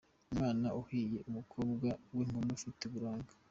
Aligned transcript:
Umwana 0.31 0.67
uhiye: 0.81 1.17
umukobwa 1.29 1.87
w’inkumi 2.15 2.49
ufite 2.57 2.81
uburanga. 2.85 3.31